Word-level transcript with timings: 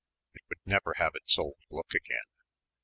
It 0.33 0.41
would 0.49 0.61
never 0.65 0.95
have 0.95 1.11
its 1.13 1.37
old 1.37 1.59
look 1.69 1.93
again. 1.93 2.31